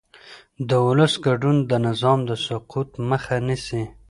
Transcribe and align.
د 0.69 0.71
ولس 0.85 1.13
ګډون 1.25 1.55
د 1.69 1.71
نظام 1.87 2.19
د 2.29 2.31
سقوط 2.45 2.89
مخه 3.09 3.35
نیسي 3.47 3.83